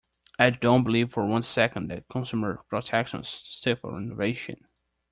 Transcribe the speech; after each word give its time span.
I 0.39 0.49
don't 0.49 0.83
believe 0.83 1.11
for 1.13 1.27
one 1.27 1.43
second 1.43 1.91
that 1.91 2.07
consumer 2.09 2.63
protections 2.69 3.29
stifle 3.29 3.95
innovation. 3.95 4.65